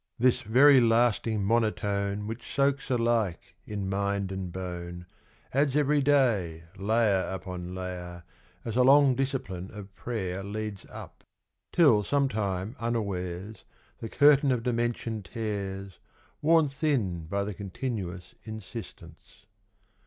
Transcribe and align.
This 0.17 0.41
very 0.41 0.81
lasting 0.81 1.43
monotone 1.43 2.25
Which 2.25 2.51
soaks 2.51 2.89
alike 2.89 3.53
in 3.67 3.87
mind 3.87 4.31
and 4.31 4.51
bone 4.51 5.05
Adds 5.53 5.75
every 5.75 6.01
day 6.01 6.63
layer 6.75 7.27
upon 7.31 7.75
layer 7.75 8.23
As 8.65 8.75
a 8.75 8.81
long 8.81 9.13
discipline 9.13 9.69
of 9.71 9.93
prayer 9.93 10.43
Leads 10.43 10.87
up; 10.87 11.23
till 11.71 12.01
some 12.01 12.29
time 12.29 12.75
unawares 12.79 13.63
The 13.99 14.09
curtain 14.09 14.51
of 14.51 14.63
dimension 14.63 15.21
tears, 15.21 15.99
Worn 16.41 16.67
thin 16.67 17.27
by 17.27 17.43
the 17.43 17.53
continuous 17.53 18.33
Insistence. 18.43 19.45